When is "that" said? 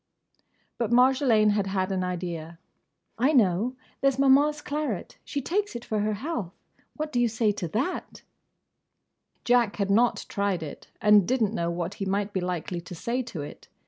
7.67-8.23